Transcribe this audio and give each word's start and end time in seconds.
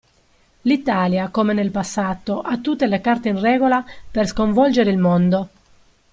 L'Italia 0.63 1.27
come 1.29 1.53
nel 1.53 1.69
passato 1.69 2.41
ha 2.41 2.57
tutte 2.57 2.87
le 2.87 3.01
carte 3.01 3.29
in 3.29 3.39
regola 3.39 3.85
per 4.09 4.25
sconvolgere 4.25 4.89
il 4.89 4.97
mondo. 4.97 5.49